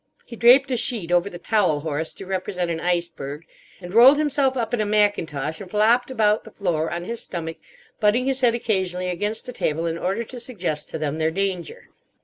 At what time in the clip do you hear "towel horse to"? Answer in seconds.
1.37-2.25